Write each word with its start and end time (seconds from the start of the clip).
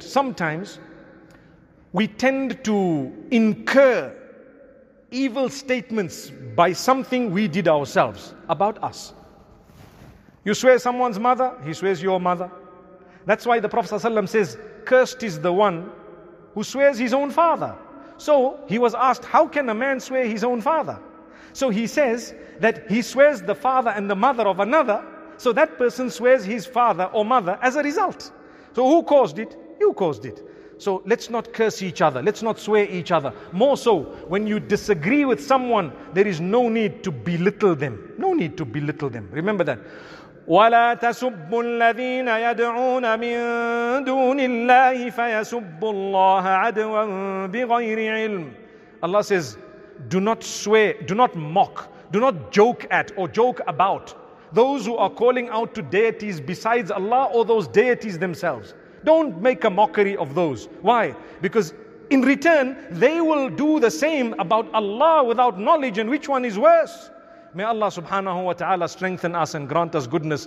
Sometimes 0.00 0.78
we 1.92 2.08
tend 2.08 2.64
to 2.64 3.12
incur 3.30 4.16
evil 5.10 5.50
statements 5.50 6.30
by 6.54 6.72
something 6.72 7.30
we 7.30 7.46
did 7.46 7.68
ourselves 7.68 8.34
about 8.48 8.82
us. 8.82 9.12
You 10.44 10.54
swear 10.54 10.78
someone's 10.78 11.18
mother, 11.18 11.52
he 11.62 11.74
swears 11.74 12.02
your 12.02 12.18
mother. 12.18 12.50
That's 13.26 13.44
why 13.44 13.60
the 13.60 13.68
Prophet 13.68 14.00
ﷺ 14.00 14.28
says, 14.28 14.58
Cursed 14.86 15.22
is 15.22 15.40
the 15.40 15.52
one 15.52 15.90
who 16.54 16.64
swears 16.64 16.96
his 16.96 17.12
own 17.12 17.30
father. 17.30 17.76
So 18.16 18.58
he 18.66 18.78
was 18.78 18.94
asked, 18.94 19.26
How 19.26 19.46
can 19.46 19.68
a 19.68 19.74
man 19.74 20.00
swear 20.00 20.24
his 20.24 20.42
own 20.42 20.62
father? 20.62 20.98
So 21.52 21.68
he 21.68 21.86
says 21.86 22.34
that 22.60 22.90
he 22.90 23.02
swears 23.02 23.42
the 23.42 23.54
father 23.54 23.90
and 23.90 24.08
the 24.08 24.16
mother 24.16 24.48
of 24.48 24.60
another, 24.60 25.04
so 25.36 25.52
that 25.52 25.76
person 25.76 26.08
swears 26.08 26.46
his 26.46 26.64
father 26.64 27.04
or 27.12 27.26
mother 27.26 27.58
as 27.60 27.76
a 27.76 27.82
result. 27.82 28.32
So 28.74 28.88
who 28.88 29.02
caused 29.02 29.38
it? 29.38 29.54
You 29.79 29.93
caused 29.93 30.25
it. 30.25 30.47
So 30.77 31.03
let's 31.05 31.29
not 31.29 31.53
curse 31.53 31.83
each 31.83 32.01
other. 32.01 32.23
Let's 32.23 32.41
not 32.41 32.57
swear 32.59 32.85
each 32.89 33.11
other. 33.11 33.31
More 33.51 33.77
so, 33.77 34.01
when 34.27 34.47
you 34.47 34.59
disagree 34.59 35.25
with 35.25 35.39
someone, 35.39 35.91
there 36.13 36.27
is 36.27 36.41
no 36.41 36.69
need 36.69 37.03
to 37.03 37.11
belittle 37.11 37.75
them. 37.75 38.13
No 38.17 38.33
need 38.33 38.57
to 38.57 38.65
belittle 38.65 39.09
them. 39.09 39.29
Remember 39.31 39.63
that. 39.63 39.79
ولا 40.47 40.93
تسبوا 40.93 41.63
الذين 41.63 42.27
يدعون 42.27 43.19
من 43.19 44.03
دون 44.03 44.39
الله 44.39 45.09
فيسبوا 45.09 45.91
الله 45.91 46.47
عدوا 46.47 47.45
بغير 47.47 48.13
علم 48.13 48.53
Allah 49.03 49.23
says 49.23 49.57
do 50.07 50.19
not 50.19 50.43
swear 50.43 50.93
do 51.05 51.13
not 51.13 51.35
mock 51.35 51.89
do 52.11 52.19
not 52.19 52.51
joke 52.51 52.87
at 52.89 53.11
or 53.17 53.27
joke 53.27 53.61
about 53.67 54.15
those 54.51 54.85
who 54.85 54.95
are 54.97 55.09
calling 55.09 55.47
out 55.49 55.73
to 55.75 55.81
deities 55.81 56.41
besides 56.41 56.91
Allah 56.91 57.29
or 57.31 57.45
those 57.45 57.67
deities 57.67 58.17
themselves 58.17 58.73
don't 59.06 59.40
make 59.40 59.64
a 59.64 59.70
mockery 59.70 60.16
of 60.16 60.34
those. 60.34 60.68
Why? 60.82 61.14
Because 61.40 61.72
in 62.10 62.22
return 62.22 62.76
they 62.90 63.20
will 63.20 63.48
do 63.48 63.80
the 63.80 63.90
same 63.90 64.34
about 64.38 64.72
Allah 64.74 65.24
without 65.24 65.58
knowledge 65.58 65.98
and 65.98 66.10
which 66.10 66.28
one 66.28 66.44
is 66.44 66.58
worse. 66.58 67.10
May 67.54 67.64
Allah 67.64 67.86
subhanahu 67.86 68.44
wa 68.44 68.52
ta'ala 68.52 68.86
strengthen 68.88 69.34
us 69.34 69.54
and 69.54 69.66
grant 69.66 69.94
us 69.94 70.06
goodness. 70.06 70.44